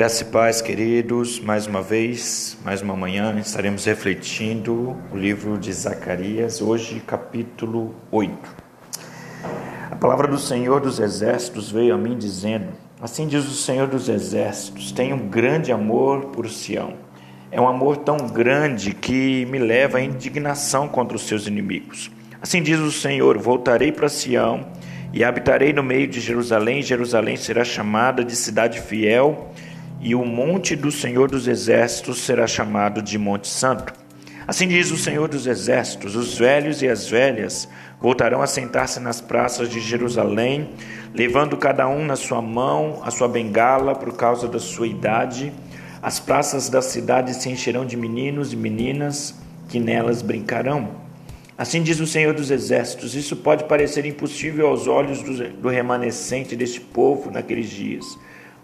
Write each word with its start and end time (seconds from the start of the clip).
Graça 0.00 0.22
e 0.22 0.26
paz, 0.28 0.62
queridos, 0.62 1.38
mais 1.38 1.66
uma 1.66 1.82
vez, 1.82 2.56
mais 2.64 2.80
uma 2.80 2.96
manhã, 2.96 3.38
estaremos 3.38 3.84
refletindo 3.84 4.96
o 5.12 5.14
livro 5.14 5.58
de 5.58 5.70
Zacarias, 5.70 6.62
hoje, 6.62 7.02
capítulo 7.06 7.94
8. 8.10 8.34
A 9.90 9.96
palavra 9.96 10.26
do 10.26 10.38
Senhor 10.38 10.80
dos 10.80 10.98
Exércitos 10.98 11.70
veio 11.70 11.94
a 11.94 11.98
mim 11.98 12.16
dizendo: 12.16 12.68
Assim 12.98 13.26
diz 13.26 13.44
o 13.44 13.52
Senhor 13.52 13.88
dos 13.88 14.08
Exércitos: 14.08 14.90
Tenho 14.90 15.16
um 15.16 15.28
grande 15.28 15.70
amor 15.70 16.28
por 16.28 16.48
Sião. 16.48 16.94
É 17.50 17.60
um 17.60 17.68
amor 17.68 17.98
tão 17.98 18.16
grande 18.16 18.94
que 18.94 19.44
me 19.50 19.58
leva 19.58 19.98
à 19.98 20.02
indignação 20.02 20.88
contra 20.88 21.14
os 21.14 21.24
seus 21.24 21.46
inimigos. 21.46 22.10
Assim 22.40 22.62
diz 22.62 22.80
o 22.80 22.90
Senhor: 22.90 23.36
Voltarei 23.36 23.92
para 23.92 24.08
Sião 24.08 24.66
e 25.12 25.22
habitarei 25.22 25.74
no 25.74 25.82
meio 25.82 26.08
de 26.08 26.20
Jerusalém. 26.20 26.80
Jerusalém 26.80 27.36
será 27.36 27.64
chamada 27.64 28.24
de 28.24 28.34
cidade 28.34 28.80
fiel 28.80 29.52
e 30.00 30.14
o 30.14 30.24
monte 30.24 30.74
do 30.74 30.90
Senhor 30.90 31.30
dos 31.30 31.46
Exércitos 31.46 32.22
será 32.22 32.46
chamado 32.46 33.02
de 33.02 33.18
Monte 33.18 33.48
Santo. 33.48 33.92
Assim 34.48 34.66
diz 34.66 34.90
o 34.90 34.96
Senhor 34.96 35.28
dos 35.28 35.46
Exércitos: 35.46 36.16
os 36.16 36.38
velhos 36.38 36.80
e 36.80 36.88
as 36.88 37.08
velhas 37.08 37.68
voltarão 38.00 38.40
a 38.40 38.46
sentar-se 38.46 38.98
nas 38.98 39.20
praças 39.20 39.68
de 39.68 39.78
Jerusalém, 39.78 40.70
levando 41.14 41.56
cada 41.56 41.86
um 41.86 42.04
na 42.04 42.16
sua 42.16 42.40
mão 42.40 43.02
a 43.04 43.10
sua 43.10 43.28
bengala 43.28 43.94
por 43.94 44.16
causa 44.16 44.48
da 44.48 44.58
sua 44.58 44.86
idade. 44.86 45.52
As 46.02 46.18
praças 46.18 46.70
da 46.70 46.80
cidade 46.80 47.34
se 47.34 47.50
encherão 47.50 47.84
de 47.84 47.94
meninos 47.94 48.54
e 48.54 48.56
meninas 48.56 49.34
que 49.68 49.78
nelas 49.78 50.22
brincarão. 50.22 50.88
Assim 51.58 51.82
diz 51.82 52.00
o 52.00 52.06
Senhor 52.06 52.32
dos 52.32 52.50
Exércitos: 52.50 53.14
Isso 53.14 53.36
pode 53.36 53.64
parecer 53.64 54.06
impossível 54.06 54.68
aos 54.68 54.86
olhos 54.86 55.22
do 55.22 55.68
remanescente 55.68 56.56
deste 56.56 56.80
povo 56.80 57.30
naqueles 57.30 57.68
dias 57.68 58.06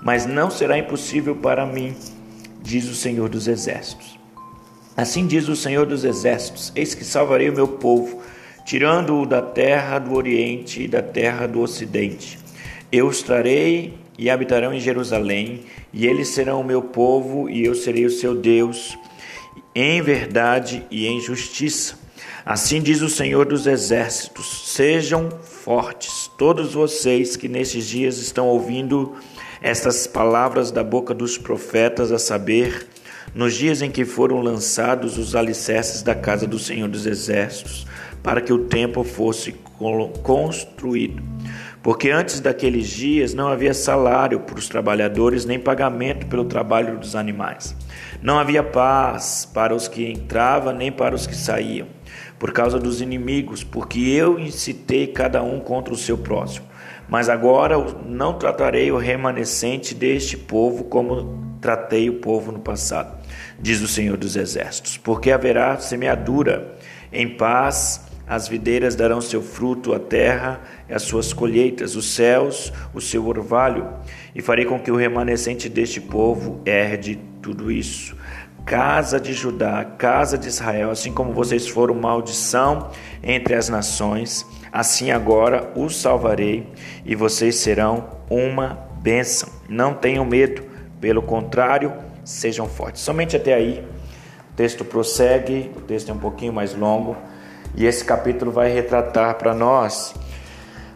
mas 0.02 0.26
não 0.26 0.50
será 0.50 0.78
impossível 0.78 1.34
para 1.36 1.66
mim, 1.66 1.94
diz 2.62 2.88
o 2.88 2.94
Senhor 2.94 3.28
dos 3.28 3.48
Exércitos. 3.48 4.18
Assim 4.96 5.26
diz 5.26 5.46
o 5.48 5.54
Senhor 5.54 5.84
dos 5.84 6.04
Exércitos: 6.04 6.72
Eis 6.74 6.94
que 6.94 7.04
salvarei 7.04 7.50
o 7.50 7.54
meu 7.54 7.68
povo, 7.68 8.22
tirando-o 8.64 9.26
da 9.26 9.42
terra 9.42 9.98
do 9.98 10.14
Oriente 10.14 10.82
e 10.82 10.88
da 10.88 11.02
terra 11.02 11.46
do 11.46 11.60
Ocidente. 11.60 12.38
Eu 12.90 13.06
os 13.06 13.22
trarei 13.22 13.94
e 14.18 14.30
habitarão 14.30 14.72
em 14.72 14.80
Jerusalém, 14.80 15.64
e 15.92 16.06
eles 16.06 16.28
serão 16.28 16.60
o 16.60 16.64
meu 16.64 16.80
povo, 16.80 17.48
e 17.50 17.64
eu 17.64 17.74
serei 17.74 18.06
o 18.06 18.10
seu 18.10 18.34
Deus, 18.34 18.96
em 19.74 20.00
verdade 20.00 20.86
e 20.90 21.06
em 21.06 21.20
justiça. 21.20 21.98
Assim 22.44 22.80
diz 22.80 23.02
o 23.02 23.10
Senhor 23.10 23.44
dos 23.44 23.66
Exércitos: 23.66 24.72
Sejam 24.72 25.28
fortes, 25.42 26.25
todos 26.36 26.74
vocês 26.74 27.36
que 27.36 27.48
nesses 27.48 27.86
dias 27.86 28.18
estão 28.18 28.46
ouvindo 28.48 29.14
estas 29.62 30.06
palavras 30.06 30.70
da 30.70 30.84
boca 30.84 31.14
dos 31.14 31.38
profetas, 31.38 32.12
a 32.12 32.18
saber, 32.18 32.86
nos 33.34 33.54
dias 33.54 33.82
em 33.82 33.90
que 33.90 34.04
foram 34.04 34.40
lançados 34.40 35.18
os 35.18 35.34
alicerces 35.34 36.02
da 36.02 36.14
casa 36.14 36.46
do 36.46 36.58
Senhor 36.58 36.88
dos 36.88 37.06
Exércitos, 37.06 37.86
para 38.22 38.40
que 38.40 38.52
o 38.52 38.64
templo 38.64 39.02
fosse 39.02 39.54
construído. 40.22 41.22
Porque 41.82 42.10
antes 42.10 42.40
daqueles 42.40 42.88
dias 42.88 43.32
não 43.32 43.48
havia 43.48 43.72
salário 43.72 44.40
para 44.40 44.58
os 44.58 44.68
trabalhadores, 44.68 45.44
nem 45.44 45.58
pagamento 45.58 46.26
pelo 46.26 46.44
trabalho 46.44 46.98
dos 46.98 47.14
animais. 47.14 47.76
Não 48.20 48.38
havia 48.38 48.62
paz 48.62 49.48
para 49.54 49.74
os 49.74 49.86
que 49.86 50.10
entravam, 50.10 50.74
nem 50.74 50.90
para 50.90 51.14
os 51.14 51.26
que 51.26 51.36
saíam, 51.36 51.86
por 52.38 52.52
causa 52.52 52.78
dos 52.78 53.00
inimigos, 53.00 53.62
porque 53.64 54.00
eu 54.00 54.38
incitei 54.38 55.06
cada 55.06 55.42
um 55.42 55.60
contra 55.60 55.92
o 55.92 55.96
seu 55.96 56.16
próximo. 56.18 56.66
Mas 57.08 57.28
agora 57.28 57.76
não 58.04 58.34
tratarei 58.34 58.90
o 58.90 58.98
remanescente 58.98 59.94
deste 59.94 60.36
povo 60.36 60.84
como 60.84 61.56
tratei 61.60 62.08
o 62.08 62.14
povo 62.14 62.52
no 62.52 62.60
passado, 62.60 63.16
diz 63.58 63.80
o 63.80 63.88
Senhor 63.88 64.16
dos 64.16 64.36
Exércitos, 64.36 64.96
porque 64.96 65.30
haverá 65.30 65.78
semeadura 65.78 66.76
em 67.12 67.28
paz. 67.28 68.04
As 68.28 68.48
videiras 68.48 68.96
darão 68.96 69.20
seu 69.20 69.40
fruto, 69.40 69.94
a 69.94 70.00
terra 70.00 70.60
e 70.88 70.92
as 70.92 71.02
suas 71.02 71.32
colheitas, 71.32 71.94
os 71.94 72.06
céus, 72.12 72.72
o 72.92 73.00
seu 73.00 73.24
orvalho, 73.24 73.88
e 74.34 74.42
farei 74.42 74.64
com 74.64 74.80
que 74.80 74.90
o 74.90 74.96
remanescente 74.96 75.68
deste 75.68 76.00
povo 76.00 76.60
herde 76.66 77.20
tudo 77.40 77.70
isso. 77.70 78.16
Casa 78.66 79.18
de 79.18 79.32
Judá, 79.32 79.84
casa 79.96 80.36
de 80.36 80.48
Israel, 80.48 80.90
assim 80.90 81.12
como 81.12 81.32
vocês 81.32 81.66
foram 81.68 81.94
maldição 81.94 82.90
entre 83.22 83.54
as 83.54 83.68
nações, 83.68 84.44
Assim 84.76 85.10
agora 85.10 85.72
os 85.74 85.96
salvarei 85.96 86.70
e 87.02 87.14
vocês 87.14 87.56
serão 87.56 88.10
uma 88.28 88.78
bênção. 89.00 89.48
Não 89.70 89.94
tenham 89.94 90.22
medo, 90.22 90.62
pelo 91.00 91.22
contrário, 91.22 91.94
sejam 92.22 92.68
fortes. 92.68 93.00
Somente 93.00 93.34
até 93.34 93.54
aí. 93.54 93.82
O 94.50 94.54
texto 94.54 94.84
prossegue, 94.84 95.72
o 95.74 95.80
texto 95.80 96.10
é 96.10 96.12
um 96.12 96.18
pouquinho 96.18 96.52
mais 96.52 96.74
longo 96.74 97.16
e 97.74 97.86
esse 97.86 98.04
capítulo 98.04 98.52
vai 98.52 98.70
retratar 98.70 99.36
para 99.36 99.54
nós 99.54 100.14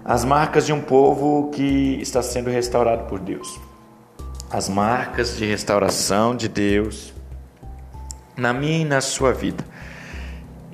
as 0.04 0.26
marcas 0.26 0.66
de 0.66 0.75
um 0.75 0.81
povo 0.82 1.50
que 1.50 1.98
está 2.02 2.20
sendo 2.20 2.50
restaurado 2.50 3.04
por 3.04 3.19
Deus. 3.19 3.58
As 4.50 4.69
marcas 4.69 5.38
de 5.38 5.47
restauração 5.47 6.37
de 6.37 6.48
Deus 6.48 7.14
na 8.36 8.52
minha 8.52 8.82
e 8.82 8.84
na 8.84 9.00
sua 9.00 9.32
vida. 9.32 9.64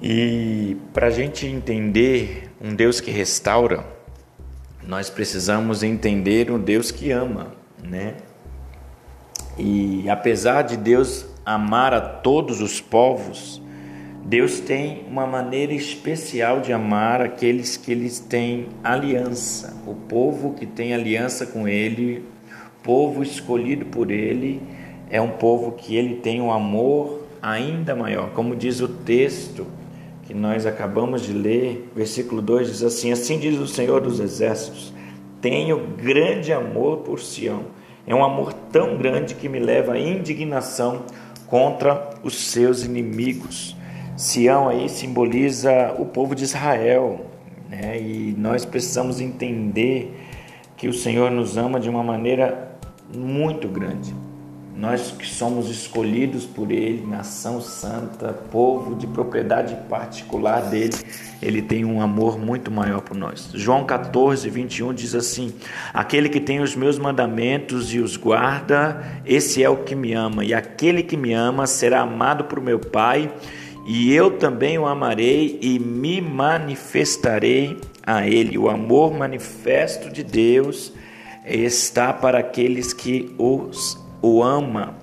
E 0.02 0.76
para 0.92 1.06
a 1.06 1.10
gente 1.10 1.46
entender 1.46 2.50
um 2.60 2.74
Deus 2.74 3.00
que 3.00 3.10
restaura, 3.10 3.84
nós 4.86 5.10
precisamos 5.10 5.82
entender 5.82 6.50
um 6.50 6.58
Deus 6.58 6.90
que 6.90 7.10
ama, 7.10 7.54
né? 7.82 8.14
E 9.58 10.08
apesar 10.08 10.62
de 10.62 10.76
Deus 10.76 11.26
amar 11.44 11.94
a 11.94 12.00
todos 12.00 12.60
os 12.60 12.80
povos, 12.80 13.62
Deus 14.24 14.60
tem 14.60 15.04
uma 15.08 15.26
maneira 15.26 15.72
especial 15.72 16.60
de 16.60 16.72
amar 16.72 17.22
aqueles 17.22 17.76
que 17.76 17.90
eles 17.90 18.18
têm 18.18 18.68
aliança. 18.84 19.76
O 19.86 19.94
povo 19.94 20.52
que 20.54 20.66
tem 20.66 20.92
aliança 20.92 21.46
com 21.46 21.66
Ele, 21.66 22.24
povo 22.82 23.22
escolhido 23.22 23.86
por 23.86 24.10
Ele, 24.10 24.60
é 25.08 25.20
um 25.20 25.30
povo 25.30 25.72
que 25.72 25.96
ele 25.96 26.16
tem 26.16 26.40
um 26.40 26.52
amor 26.52 27.15
ainda 27.42 27.94
maior. 27.94 28.30
Como 28.30 28.56
diz 28.56 28.80
o 28.80 28.88
texto, 28.88 29.66
que 30.26 30.34
nós 30.34 30.66
acabamos 30.66 31.22
de 31.22 31.32
ler, 31.32 31.90
versículo 31.94 32.42
2 32.42 32.68
diz 32.68 32.82
assim: 32.82 33.12
Assim 33.12 33.38
diz 33.38 33.58
o 33.58 33.66
Senhor 33.66 34.00
dos 34.00 34.18
Exércitos: 34.18 34.92
Tenho 35.40 35.78
grande 35.96 36.52
amor 36.52 36.98
por 36.98 37.20
Sião. 37.20 37.62
É 38.06 38.14
um 38.14 38.24
amor 38.24 38.52
tão 38.52 38.96
grande 38.96 39.34
que 39.34 39.48
me 39.48 39.58
leva 39.58 39.94
à 39.94 39.98
indignação 39.98 41.02
contra 41.46 42.10
os 42.22 42.36
seus 42.36 42.84
inimigos. 42.84 43.76
Sião 44.16 44.68
aí 44.68 44.88
simboliza 44.88 45.94
o 45.98 46.06
povo 46.06 46.34
de 46.34 46.44
Israel, 46.44 47.26
né? 47.68 48.00
e 48.00 48.34
nós 48.36 48.64
precisamos 48.64 49.20
entender 49.20 50.12
que 50.76 50.88
o 50.88 50.92
Senhor 50.92 51.30
nos 51.30 51.56
ama 51.56 51.78
de 51.78 51.88
uma 51.88 52.02
maneira 52.02 52.76
muito 53.14 53.68
grande. 53.68 54.14
Nós 54.76 55.10
que 55.10 55.26
somos 55.26 55.70
escolhidos 55.70 56.44
por 56.44 56.70
Ele, 56.70 57.06
nação 57.06 57.62
santa, 57.62 58.34
povo 58.52 58.94
de 58.94 59.06
propriedade 59.06 59.74
particular 59.88 60.68
dele, 60.68 60.92
Ele 61.40 61.62
tem 61.62 61.82
um 61.82 62.02
amor 62.02 62.38
muito 62.38 62.70
maior 62.70 63.00
por 63.00 63.16
nós. 63.16 63.48
João 63.54 63.86
14, 63.86 64.50
21 64.50 64.92
diz 64.92 65.14
assim: 65.14 65.54
Aquele 65.94 66.28
que 66.28 66.38
tem 66.38 66.60
os 66.60 66.76
meus 66.76 66.98
mandamentos 66.98 67.94
e 67.94 68.00
os 68.00 68.18
guarda, 68.18 69.02
esse 69.24 69.62
é 69.62 69.70
o 69.70 69.78
que 69.78 69.94
me 69.94 70.12
ama, 70.12 70.44
e 70.44 70.52
aquele 70.52 71.02
que 71.02 71.16
me 71.16 71.32
ama 71.32 71.66
será 71.66 72.02
amado 72.02 72.44
por 72.44 72.60
meu 72.60 72.78
Pai, 72.78 73.32
e 73.86 74.12
eu 74.12 74.32
também 74.32 74.78
o 74.78 74.84
amarei 74.84 75.58
e 75.62 75.78
me 75.78 76.20
manifestarei 76.20 77.78
a 78.06 78.26
Ele. 78.26 78.58
O 78.58 78.68
amor 78.68 79.14
manifesto 79.14 80.10
de 80.10 80.22
Deus 80.22 80.92
está 81.46 82.12
para 82.12 82.40
aqueles 82.40 82.92
que 82.92 83.34
os 83.38 84.04
o 84.26 84.42
ama. 84.42 84.94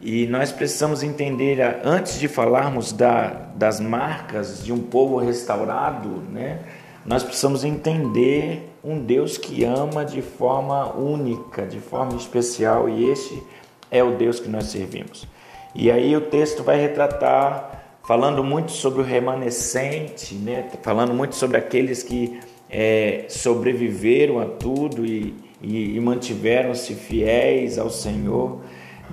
E 0.00 0.26
nós 0.26 0.52
precisamos 0.52 1.02
entender, 1.02 1.60
antes 1.82 2.20
de 2.20 2.28
falarmos 2.28 2.92
da, 2.92 3.48
das 3.56 3.80
marcas 3.80 4.62
de 4.62 4.72
um 4.72 4.78
povo 4.78 5.16
restaurado, 5.16 6.22
né, 6.30 6.60
nós 7.06 7.22
precisamos 7.22 7.64
entender 7.64 8.70
um 8.84 8.98
Deus 8.98 9.38
que 9.38 9.64
ama 9.64 10.04
de 10.04 10.20
forma 10.20 10.94
única, 10.94 11.66
de 11.66 11.80
forma 11.80 12.16
especial, 12.16 12.86
e 12.88 13.10
esse 13.10 13.42
é 13.90 14.04
o 14.04 14.16
Deus 14.16 14.38
que 14.38 14.48
nós 14.48 14.66
servimos. 14.66 15.26
E 15.74 15.90
aí 15.90 16.14
o 16.14 16.20
texto 16.20 16.62
vai 16.62 16.78
retratar, 16.78 17.98
falando 18.06 18.44
muito 18.44 18.72
sobre 18.72 19.00
o 19.00 19.04
remanescente, 19.04 20.34
né, 20.34 20.68
falando 20.82 21.14
muito 21.14 21.34
sobre 21.34 21.56
aqueles 21.56 22.02
que 22.02 22.38
é, 22.68 23.24
sobreviveram 23.28 24.38
a 24.38 24.44
tudo 24.46 25.06
e, 25.06 25.34
e, 25.64 25.96
e 25.96 26.00
mantiveram-se 26.00 26.94
fiéis 26.94 27.78
ao 27.78 27.90
Senhor, 27.90 28.60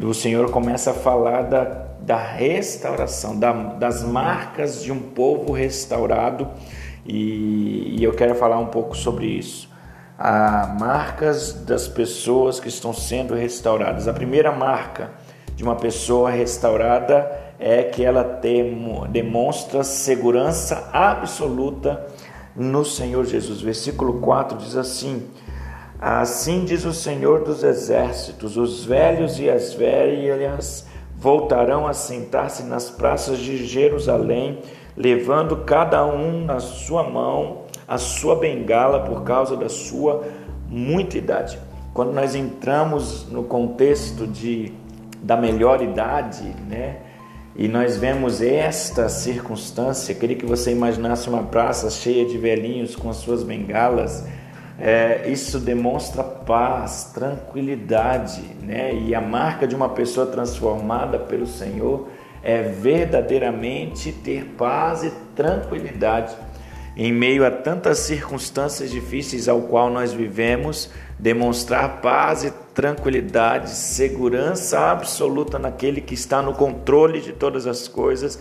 o 0.01 0.13
Senhor 0.13 0.49
começa 0.51 0.91
a 0.91 0.93
falar 0.93 1.43
da, 1.43 1.63
da 2.01 2.17
restauração, 2.17 3.37
da, 3.37 3.51
das 3.51 4.03
marcas 4.03 4.83
de 4.83 4.91
um 4.91 4.99
povo 4.99 5.53
restaurado, 5.53 6.47
e, 7.05 7.95
e 7.97 8.03
eu 8.03 8.13
quero 8.13 8.35
falar 8.35 8.59
um 8.59 8.67
pouco 8.67 8.95
sobre 8.95 9.25
isso. 9.25 9.69
a 10.17 10.75
marcas 10.79 11.53
das 11.53 11.87
pessoas 11.87 12.59
que 12.59 12.67
estão 12.67 12.93
sendo 12.93 13.33
restauradas. 13.33 14.07
A 14.07 14.13
primeira 14.13 14.51
marca 14.51 15.11
de 15.55 15.63
uma 15.63 15.75
pessoa 15.75 16.29
restaurada 16.29 17.31
é 17.59 17.83
que 17.83 18.03
ela 18.03 18.23
tem, 18.23 18.75
demonstra 19.09 19.83
segurança 19.83 20.89
absoluta 20.93 22.05
no 22.55 22.85
Senhor 22.85 23.25
Jesus. 23.25 23.61
Versículo 23.61 24.19
4 24.19 24.57
diz 24.57 24.75
assim: 24.75 25.27
Assim 26.01 26.65
diz 26.65 26.83
o 26.83 26.91
Senhor 26.91 27.43
dos 27.43 27.63
exércitos: 27.63 28.57
os 28.57 28.83
velhos 28.83 29.39
e 29.39 29.47
as 29.47 29.75
velhas 29.75 30.87
voltarão 31.15 31.85
a 31.85 31.93
sentar-se 31.93 32.63
nas 32.63 32.89
praças 32.89 33.37
de 33.37 33.63
Jerusalém, 33.67 34.57
levando 34.97 35.57
cada 35.57 36.03
um 36.03 36.43
na 36.43 36.59
sua 36.59 37.03
mão 37.03 37.65
a 37.87 37.99
sua 37.99 38.35
bengala 38.35 39.01
por 39.01 39.21
causa 39.23 39.55
da 39.55 39.69
sua 39.69 40.23
muita 40.67 41.19
idade. 41.19 41.59
Quando 41.93 42.13
nós 42.13 42.33
entramos 42.33 43.27
no 43.29 43.43
contexto 43.43 44.25
de, 44.25 44.73
da 45.21 45.37
melhor 45.37 45.83
idade, 45.83 46.55
né? 46.67 46.97
E 47.55 47.67
nós 47.67 47.97
vemos 47.97 48.41
esta 48.41 49.07
circunstância, 49.07 50.15
queria 50.15 50.37
que 50.37 50.45
você 50.45 50.71
imaginasse 50.71 51.29
uma 51.29 51.43
praça 51.43 51.91
cheia 51.91 52.25
de 52.25 52.37
velhinhos 52.37 52.95
com 52.95 53.09
as 53.09 53.17
suas 53.17 53.43
bengalas, 53.43 54.25
é, 54.79 55.29
isso 55.29 55.59
demonstra 55.59 56.23
paz, 56.23 57.11
tranquilidade, 57.13 58.41
né? 58.63 58.93
E 58.93 59.13
a 59.13 59.21
marca 59.21 59.67
de 59.67 59.75
uma 59.75 59.89
pessoa 59.89 60.25
transformada 60.25 61.19
pelo 61.19 61.45
Senhor 61.45 62.07
é 62.43 62.61
verdadeiramente 62.61 64.11
ter 64.11 64.45
paz 64.57 65.03
e 65.03 65.11
tranquilidade. 65.35 66.35
Em 66.97 67.13
meio 67.13 67.45
a 67.45 67.51
tantas 67.51 67.99
circunstâncias 67.99 68.91
difíceis 68.91 69.47
ao 69.47 69.61
qual 69.61 69.89
nós 69.89 70.11
vivemos, 70.11 70.89
demonstrar 71.17 72.01
paz 72.01 72.43
e 72.43 72.51
tranquilidade, 72.73 73.69
segurança 73.69 74.79
absoluta 74.91 75.57
naquele 75.57 76.01
que 76.01 76.13
está 76.13 76.41
no 76.41 76.53
controle 76.53 77.21
de 77.21 77.31
todas 77.31 77.65
as 77.65 77.87
coisas 77.87 78.39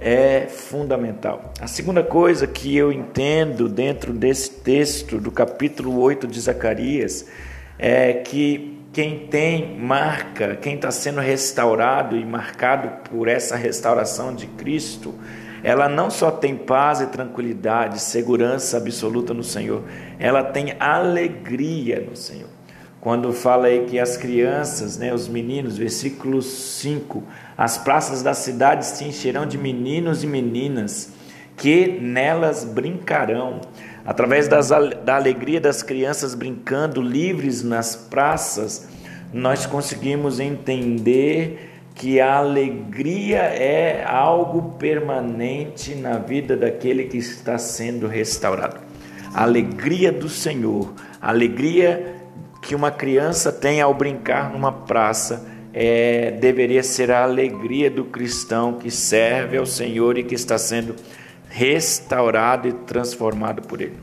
é 0.00 0.46
fundamental. 0.46 1.52
A 1.60 1.66
segunda 1.66 2.02
coisa 2.02 2.46
que 2.46 2.76
eu 2.76 2.92
entendo 2.92 3.68
dentro 3.68 4.12
desse 4.12 4.50
texto 4.50 5.18
do 5.18 5.30
capítulo 5.30 6.00
8 6.00 6.26
de 6.26 6.40
Zacarias 6.40 7.26
é 7.78 8.12
que 8.12 8.78
quem 8.92 9.26
tem 9.26 9.78
marca, 9.78 10.56
quem 10.56 10.74
está 10.74 10.90
sendo 10.90 11.20
restaurado 11.20 12.16
e 12.16 12.24
marcado 12.24 13.08
por 13.10 13.28
essa 13.28 13.56
restauração 13.56 14.34
de 14.34 14.46
Cristo, 14.46 15.14
ela 15.62 15.88
não 15.88 16.10
só 16.10 16.30
tem 16.30 16.56
paz 16.56 17.00
e 17.00 17.06
tranquilidade, 17.06 18.00
segurança 18.00 18.76
absoluta 18.76 19.34
no 19.34 19.42
Senhor, 19.42 19.82
ela 20.18 20.42
tem 20.42 20.74
alegria 20.78 22.00
no 22.00 22.16
Senhor. 22.16 22.57
Quando 23.00 23.32
fala 23.32 23.68
aí 23.68 23.86
que 23.86 23.98
as 23.98 24.16
crianças, 24.16 24.98
né, 24.98 25.14
os 25.14 25.28
meninos, 25.28 25.78
versículo 25.78 26.42
5, 26.42 27.22
as 27.56 27.78
praças 27.78 28.22
da 28.22 28.34
cidade 28.34 28.84
se 28.84 29.04
encherão 29.04 29.46
de 29.46 29.56
meninos 29.56 30.24
e 30.24 30.26
meninas 30.26 31.12
que 31.56 31.98
nelas 32.00 32.64
brincarão. 32.64 33.60
Através 34.04 34.48
das, 34.48 34.70
da 35.04 35.14
alegria 35.14 35.60
das 35.60 35.82
crianças 35.82 36.34
brincando 36.34 37.00
livres 37.00 37.62
nas 37.62 37.94
praças, 37.94 38.88
nós 39.32 39.64
conseguimos 39.64 40.40
entender 40.40 41.70
que 41.94 42.20
a 42.20 42.36
alegria 42.36 43.38
é 43.38 44.04
algo 44.04 44.76
permanente 44.78 45.94
na 45.94 46.18
vida 46.18 46.56
daquele 46.56 47.04
que 47.04 47.18
está 47.18 47.58
sendo 47.58 48.06
restaurado. 48.06 48.78
A 49.34 49.42
alegria 49.42 50.10
do 50.10 50.28
Senhor, 50.28 50.94
a 51.20 51.28
alegria 51.28 52.17
que 52.68 52.74
uma 52.74 52.90
criança 52.90 53.50
tem 53.50 53.80
ao 53.80 53.94
brincar 53.94 54.52
numa 54.52 54.70
praça 54.70 55.46
é, 55.72 56.32
deveria 56.32 56.82
ser 56.82 57.10
a 57.10 57.22
alegria 57.22 57.90
do 57.90 58.04
cristão 58.04 58.74
que 58.74 58.90
serve 58.90 59.56
ao 59.56 59.64
Senhor 59.64 60.18
e 60.18 60.22
que 60.22 60.34
está 60.34 60.58
sendo 60.58 60.94
restaurado 61.48 62.68
e 62.68 62.74
transformado 62.74 63.62
por 63.62 63.80
Ele. 63.80 63.96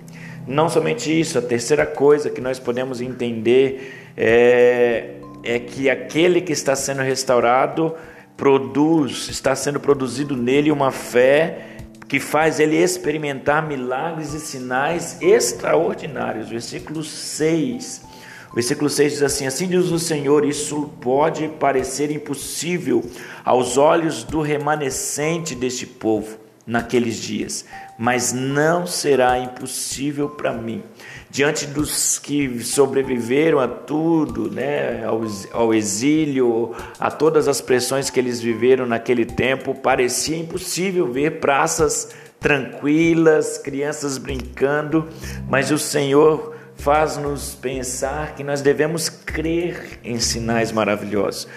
Não 0.48 0.68
somente 0.68 1.12
isso, 1.12 1.38
a 1.38 1.44
terceira 1.44 1.86
coisa 1.86 2.28
que 2.32 2.42
nós 2.42 2.58
podemos 2.58 3.02
entender 3.02 4.12
é, 4.18 5.12
é 5.44 5.60
que 5.60 5.88
aquele 5.88 6.42
que 6.42 6.52
está 6.52 6.76
sendo 6.76 7.04
restaurado 7.04 7.94
produz, 8.36 9.30
está 9.30 9.56
sendo 9.56 9.80
produzido 9.80 10.36
nele 10.36 10.72
uma 10.72 10.90
fé 10.90 11.68
que 12.08 12.20
faz 12.20 12.60
ele 12.60 12.78
experimentar 12.78 13.68
milagres 13.68 14.34
e 14.34 14.40
sinais 14.40 15.22
extraordinários. 15.22 16.50
Versículo 16.50 17.04
6 17.04 18.15
Versículo 18.56 18.90
6 18.90 19.14
diz 19.14 19.22
assim: 19.22 19.46
Assim 19.46 19.68
diz 19.68 19.92
o 19.92 20.00
Senhor, 20.00 20.46
isso 20.46 20.90
pode 21.02 21.50
parecer 21.60 22.10
impossível 22.10 23.04
aos 23.44 23.78
olhos 23.78 24.24
do 24.24 24.40
remanescente 24.40 25.54
deste 25.54 25.86
povo 25.86 26.40
naqueles 26.66 27.18
dias, 27.18 27.66
mas 28.00 28.34
não 28.34 28.88
será 28.88 29.38
impossível 29.38 30.30
para 30.30 30.52
mim. 30.54 30.82
Diante 31.30 31.68
dos 31.68 32.18
que 32.18 32.64
sobreviveram 32.64 33.60
a 33.60 33.68
tudo, 33.68 34.50
né, 34.50 35.06
ao, 35.06 35.22
ao 35.52 35.74
exílio, 35.74 36.74
a 36.98 37.12
todas 37.12 37.48
as 37.48 37.60
pressões 37.60 38.10
que 38.10 38.20
eles 38.20 38.40
viveram 38.40 38.86
naquele 38.86 39.26
tempo, 39.26 39.76
parecia 39.76 40.38
impossível 40.38 41.12
ver 41.12 41.40
praças 41.40 42.10
tranquilas, 42.40 43.58
crianças 43.58 44.18
brincando, 44.18 45.08
mas 45.50 45.72
o 45.72 45.78
Senhor 45.78 46.55
faz-nos 46.86 47.56
pensar 47.56 48.36
que 48.36 48.44
nós 48.44 48.62
devemos 48.62 49.10
crer 49.10 50.00
em 50.04 50.20
sinais 50.20 50.72
maravilhosos, 50.72 51.48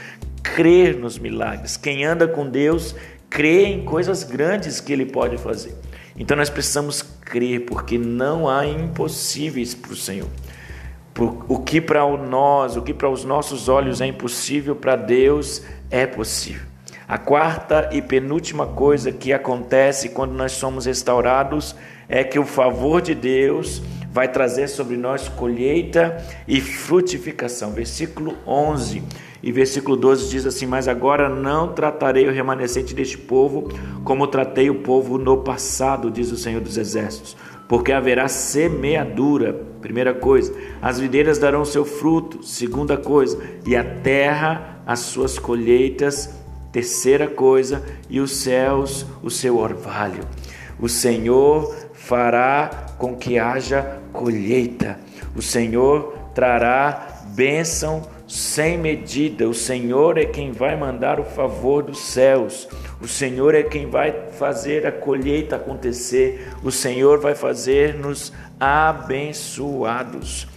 crer 0.42 0.96
nos 0.96 1.18
milagres. 1.18 1.76
Quem 1.76 2.02
anda 2.02 2.26
com 2.26 2.48
Deus 2.48 2.96
crê 3.28 3.66
em 3.66 3.84
coisas 3.84 4.24
grandes 4.24 4.80
que 4.80 4.90
Ele 4.90 5.04
pode 5.04 5.36
fazer. 5.36 5.74
Então 6.16 6.34
nós 6.34 6.48
precisamos 6.48 7.02
crer, 7.02 7.66
porque 7.66 7.98
não 7.98 8.48
há 8.48 8.66
impossíveis 8.66 9.74
para 9.74 9.92
o 9.92 9.96
Senhor. 9.96 10.30
O 11.46 11.58
que 11.58 11.78
para 11.78 12.06
nós, 12.16 12.74
o 12.78 12.80
que 12.80 12.94
para 12.94 13.10
os 13.10 13.22
nossos 13.22 13.68
olhos 13.68 14.00
é 14.00 14.06
impossível, 14.06 14.74
para 14.74 14.96
Deus 14.96 15.62
é 15.90 16.06
possível. 16.06 16.66
A 17.06 17.18
quarta 17.18 17.90
e 17.92 18.00
penúltima 18.00 18.66
coisa 18.66 19.12
que 19.12 19.34
acontece 19.34 20.08
quando 20.08 20.32
nós 20.32 20.52
somos 20.52 20.86
restaurados 20.86 21.76
é 22.08 22.24
que 22.24 22.38
o 22.38 22.46
favor 22.46 23.02
de 23.02 23.14
Deus 23.14 23.82
vai 24.12 24.28
trazer 24.28 24.68
sobre 24.68 24.96
nós 24.96 25.28
colheita 25.28 26.16
e 26.46 26.60
frutificação. 26.60 27.72
Versículo 27.72 28.36
11 28.46 29.02
e 29.42 29.52
versículo 29.52 29.96
12 29.96 30.30
diz 30.30 30.46
assim: 30.46 30.66
Mas 30.66 30.88
agora 30.88 31.28
não 31.28 31.72
tratarei 31.72 32.26
o 32.28 32.32
remanescente 32.32 32.94
deste 32.94 33.18
povo 33.18 33.68
como 34.04 34.26
tratei 34.26 34.70
o 34.70 34.76
povo 34.76 35.18
no 35.18 35.38
passado, 35.38 36.10
diz 36.10 36.32
o 36.32 36.36
Senhor 36.36 36.60
dos 36.60 36.76
Exércitos, 36.76 37.36
porque 37.68 37.92
haverá 37.92 38.28
semeadura. 38.28 39.66
Primeira 39.80 40.12
coisa, 40.12 40.52
as 40.82 40.98
videiras 40.98 41.38
darão 41.38 41.64
seu 41.64 41.84
fruto. 41.84 42.42
Segunda 42.42 42.96
coisa, 42.96 43.38
e 43.64 43.76
a 43.76 43.84
terra 43.84 44.82
as 44.86 45.00
suas 45.00 45.38
colheitas. 45.38 46.36
Terceira 46.72 47.26
coisa, 47.26 47.82
e 48.10 48.20
os 48.20 48.32
céus 48.32 49.06
o 49.22 49.30
seu 49.30 49.58
orvalho. 49.58 50.22
O 50.78 50.88
Senhor 50.88 51.74
fará 52.08 52.86
com 52.96 53.14
que 53.14 53.38
haja 53.38 54.00
colheita. 54.14 54.98
O 55.36 55.42
Senhor 55.42 56.14
trará 56.34 57.06
bênção 57.34 58.02
sem 58.26 58.78
medida. 58.78 59.46
O 59.46 59.52
Senhor 59.52 60.16
é 60.16 60.24
quem 60.24 60.50
vai 60.50 60.74
mandar 60.74 61.20
o 61.20 61.24
favor 61.24 61.82
dos 61.82 61.98
céus. 61.98 62.66
O 62.98 63.06
Senhor 63.06 63.54
é 63.54 63.62
quem 63.62 63.90
vai 63.90 64.30
fazer 64.38 64.86
a 64.86 64.92
colheita 64.92 65.56
acontecer. 65.56 66.48
O 66.64 66.72
Senhor 66.72 67.20
vai 67.20 67.34
fazer-nos 67.34 68.32
abençoados. 68.58 70.48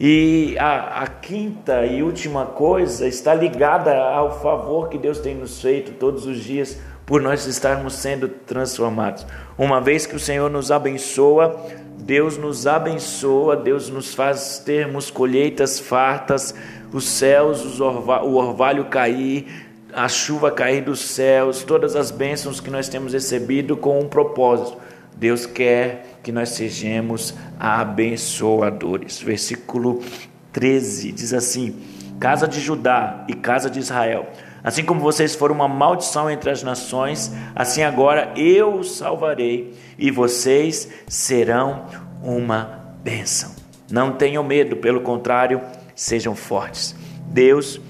E 0.00 0.56
a, 0.58 1.02
a, 1.02 1.06
quinta 1.06 1.86
e 1.86 2.02
última 2.02 2.46
coisa 2.46 3.06
está 3.06 3.32
ligada 3.32 3.96
ao 3.96 4.40
favor 4.42 4.88
que 4.88 4.98
Deus 4.98 5.20
tem 5.20 5.36
nos 5.36 5.62
feito 5.62 5.92
todos 5.92 6.26
os 6.26 6.42
dias 6.42 6.78
por 7.06 7.22
nós 7.22 7.46
estarmos 7.46 7.94
sendo 7.94 8.28
transformados. 8.28 9.24
Uma 9.58 9.80
vez 9.80 10.04
que 10.04 10.14
o 10.14 10.20
Senhor 10.20 10.50
nos 10.50 10.70
abençoa, 10.70 11.64
Deus 11.98 12.36
nos 12.36 12.66
abençoa, 12.66 13.56
Deus 13.56 13.88
nos 13.88 14.14
faz 14.14 14.58
termos 14.58 15.10
colheitas 15.10 15.80
fartas, 15.80 16.54
os 16.92 17.08
céus, 17.08 17.80
orva, 17.80 18.22
o 18.22 18.34
orvalho 18.34 18.84
cair, 18.84 19.66
a 19.94 20.08
chuva 20.08 20.50
cair 20.50 20.82
dos 20.82 21.00
céus, 21.00 21.64
todas 21.64 21.96
as 21.96 22.10
bênçãos 22.10 22.60
que 22.60 22.70
nós 22.70 22.88
temos 22.88 23.14
recebido 23.14 23.78
com 23.78 23.98
um 23.98 24.08
propósito. 24.08 24.76
Deus 25.16 25.46
quer 25.46 26.18
que 26.22 26.30
nós 26.30 26.50
sejamos 26.50 27.34
abençoadores. 27.58 29.22
Versículo 29.22 30.02
13 30.52 31.12
diz 31.12 31.32
assim: 31.32 31.74
Casa 32.20 32.46
de 32.46 32.60
Judá 32.60 33.24
e 33.26 33.32
casa 33.32 33.70
de 33.70 33.78
Israel, 33.78 34.28
assim 34.62 34.84
como 34.84 35.00
vocês 35.00 35.34
foram 35.34 35.54
uma 35.54 35.68
maldição 35.68 36.30
entre 36.30 36.50
as 36.50 36.62
nações, 36.62 37.32
assim 37.54 37.82
agora 37.82 38.32
eu 38.36 38.74
os 38.74 38.96
salvarei 38.96 39.74
e 39.98 40.10
vocês 40.10 40.88
serão 41.06 41.86
uma 42.22 42.96
bênção. 43.02 43.54
Não 43.90 44.12
tenham 44.12 44.42
medo, 44.42 44.76
pelo 44.76 45.00
contrário, 45.00 45.60
sejam 45.94 46.34
fortes. 46.34 46.94
Deus 47.26 47.80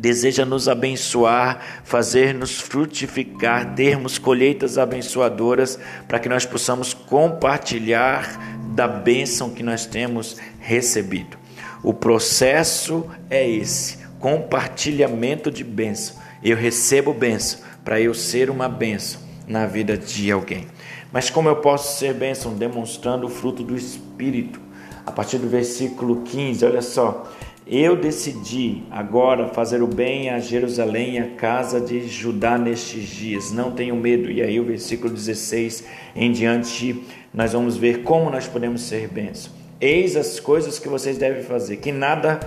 deseja 0.00 0.46
nos 0.46 0.66
abençoar, 0.66 1.82
fazer-nos 1.84 2.58
frutificar, 2.58 3.74
termos 3.74 4.18
colheitas 4.18 4.78
abençoadoras, 4.78 5.78
para 6.08 6.18
que 6.18 6.28
nós 6.28 6.46
possamos 6.46 6.94
compartilhar 6.94 8.58
da 8.74 8.88
bênção 8.88 9.50
que 9.50 9.62
nós 9.62 9.84
temos 9.84 10.38
recebido. 10.58 11.38
O 11.82 11.92
processo 11.92 13.06
é 13.28 13.48
esse: 13.48 13.98
compartilhamento 14.20 15.50
de 15.50 15.64
bênção. 15.64 16.16
Eu 16.42 16.56
recebo 16.56 17.12
bênção 17.12 17.60
para 17.84 18.00
eu 18.00 18.14
ser 18.14 18.50
uma 18.50 18.68
bênção 18.68 19.20
na 19.48 19.66
vida 19.66 19.96
de 19.96 20.30
alguém. 20.30 20.66
Mas 21.12 21.28
como 21.28 21.48
eu 21.48 21.56
posso 21.56 21.98
ser 21.98 22.14
bênção? 22.14 22.54
Demonstrando 22.54 23.26
o 23.26 23.30
fruto 23.30 23.64
do 23.64 23.74
Espírito. 23.74 24.60
A 25.04 25.10
partir 25.10 25.38
do 25.38 25.48
versículo 25.48 26.22
15, 26.22 26.64
olha 26.64 26.82
só. 26.82 27.28
Eu 27.66 27.96
decidi 27.96 28.82
agora 28.90 29.48
fazer 29.48 29.82
o 29.82 29.86
bem 29.86 30.28
a 30.28 30.38
Jerusalém 30.38 31.14
e 31.14 31.18
a 31.18 31.28
casa 31.36 31.80
de 31.80 32.06
Judá 32.08 32.58
nestes 32.58 33.04
dias. 33.08 33.52
Não 33.52 33.70
tenho 33.72 33.94
medo. 33.96 34.30
E 34.30 34.42
aí, 34.42 34.58
o 34.58 34.64
versículo 34.64 35.12
16 35.12 35.84
em 36.16 36.32
diante, 36.32 37.04
nós 37.32 37.52
vamos 37.52 37.76
ver 37.76 38.02
como 38.02 38.28
nós 38.28 38.46
podemos 38.46 38.82
ser 38.82 39.08
bênçãos. 39.08 39.54
Eis 39.80 40.16
as 40.16 40.38
coisas 40.40 40.78
que 40.78 40.88
vocês 40.88 41.16
devem 41.16 41.42
fazer: 41.42 41.76
que 41.76 41.92
nada, 41.92 42.40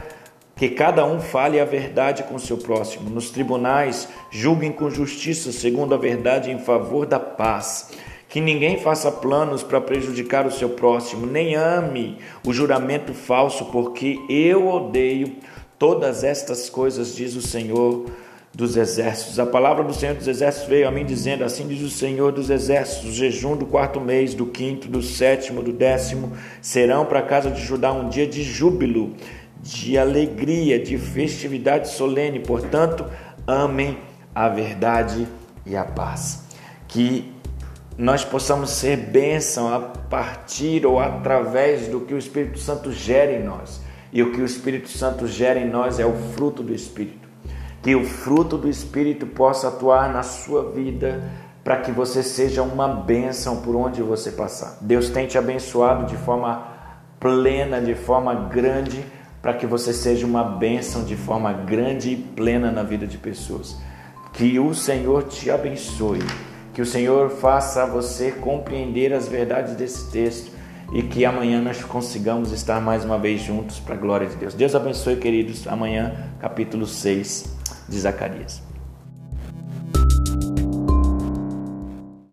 que 0.56 0.70
cada 0.70 1.06
um 1.06 1.20
fale 1.20 1.60
a 1.60 1.66
verdade 1.66 2.24
com 2.24 2.38
seu 2.38 2.58
próximo. 2.58 3.10
Nos 3.10 3.30
tribunais, 3.32 4.08
julguem 4.32 4.72
com 4.72 4.90
justiça, 4.90 5.52
segundo 5.52 5.94
a 5.94 5.98
verdade, 5.98 6.52
em 6.52 6.60
favor 6.60 7.06
da 7.06 7.20
paz 7.20 7.90
que 8.34 8.42
ninguém 8.42 8.80
faça 8.80 9.12
planos 9.12 9.62
para 9.62 9.80
prejudicar 9.80 10.48
o 10.48 10.52
seu 10.52 10.70
próximo, 10.70 11.28
nem 11.28 11.54
ame 11.54 12.18
o 12.44 12.52
juramento 12.52 13.14
falso, 13.14 13.66
porque 13.66 14.20
eu 14.28 14.68
odeio 14.68 15.36
todas 15.78 16.24
estas 16.24 16.68
coisas, 16.68 17.16
diz 17.16 17.36
o 17.36 17.44
Senhor 17.44 18.06
dos 18.52 18.76
Exércitos. 18.76 19.40
A 19.40 19.46
palavra 19.46 19.84
do 19.84 19.94
Senhor 19.94 20.16
dos 20.16 20.28
Exércitos 20.28 20.68
veio 20.68 20.88
a 20.88 20.92
mim 20.92 21.06
dizendo: 21.06 21.44
Assim 21.44 21.68
diz 21.68 21.84
o 21.84 21.92
Senhor 21.92 22.32
dos 22.32 22.50
Exércitos: 22.50 23.12
o 23.12 23.14
jejum 23.14 23.56
do 23.56 23.68
quarto 23.68 24.02
mês, 24.02 24.34
do 24.34 24.48
quinto, 24.48 24.88
do 24.88 25.04
sétimo, 25.04 25.62
do 25.62 25.72
décimo 25.72 26.32
serão 26.60 27.06
para 27.06 27.20
a 27.20 27.24
casa 27.24 27.52
de 27.52 27.62
Judá 27.62 27.94
um 27.94 28.10
dia 28.10 28.26
de 28.26 28.42
júbilo, 28.42 29.14
de 29.63 29.98
alegria, 29.98 30.77
de 30.77 30.98
festividade 30.98 31.88
solene. 31.88 32.39
Portanto, 32.39 33.05
amem 33.48 33.98
a 34.36 34.50
verdade 34.50 35.25
e 35.65 35.75
a 35.75 35.86
paz. 35.86 36.43
Que 36.88 37.34
nós 37.98 38.25
possamos 38.25 38.72
ser 38.72 38.98
bênção 38.98 39.74
a 39.74 39.79
partir 39.79 40.86
ou 40.86 41.00
através 41.00 41.88
do 41.88 42.01
que 42.01 42.13
o 42.13 42.17
Espírito 42.17 42.60
Santo 42.60 42.91
gera 42.91 43.32
em 43.32 43.43
nós. 43.43 43.82
E 44.12 44.22
o 44.22 44.32
que 44.32 44.41
o 44.41 44.46
Espírito 44.46 44.89
Santo 44.89 45.25
gera 45.25 45.60
em 45.60 45.70
nós 45.70 46.00
é 46.00 46.05
o 46.05 46.13
fruto 46.13 46.62
do 46.62 46.74
Espírito. 46.74 47.29
Que 47.82 47.96
o 47.96 48.05
fruto 48.05 48.58
do 48.58 48.70
Espírito 48.70 49.25
possa 49.25 49.70
atuar 49.70 50.12
na 50.12 50.24
sua 50.24 50.72
vida 50.72 51.24
para 51.63 51.77
que 51.77 51.91
você 51.91 52.22
seja 52.22 52.62
uma 52.62 52.88
bênção 52.88 53.62
por 53.62 53.75
onde 53.75 54.01
você 54.01 54.32
passar. 54.32 54.77
Deus 54.82 55.10
tem 55.10 55.25
te 55.25 55.38
abençoado 55.38 56.05
de 56.05 56.17
forma 56.17 56.67
plena, 57.20 57.79
de 57.79 57.96
forma 57.96 58.36
grande, 58.36 59.03
para 59.44 59.54
que 59.54 59.68
você 59.68 59.94
seja 59.94 60.26
uma 60.26 60.44
bênção 60.44 61.04
de 61.04 61.16
forma 61.16 61.54
grande 61.54 62.14
e 62.14 62.16
plena 62.16 62.72
na 62.72 62.82
vida 62.82 63.06
de 63.06 63.20
pessoas. 63.20 63.78
Que 64.34 64.58
o 64.58 64.74
Senhor 64.74 65.26
te 65.26 65.52
abençoe 65.52 66.24
que 66.74 66.82
o 66.82 66.86
Senhor 66.86 67.30
faça 67.30 67.86
você 67.86 68.32
compreender 68.32 69.14
as 69.14 69.28
verdades 69.28 69.76
desse 69.76 70.10
texto 70.10 70.52
e 70.92 71.04
que 71.04 71.24
amanhã 71.24 71.62
nós 71.62 71.84
consigamos 71.84 72.52
estar 72.52 72.82
mais 72.82 73.06
uma 73.06 73.18
vez 73.18 73.42
juntos 73.42 73.80
para 73.80 73.96
a 73.96 73.98
glória 73.98 74.28
de 74.28 74.36
Deus. 74.36 74.54
Deus 74.54 74.76
abençoe, 74.76 75.16
queridos. 75.16 75.68
Amanhã, 75.68 76.14
capítulo 76.40 76.86
6 76.86 77.56
de 77.88 78.00
Zacarias. 78.00 78.73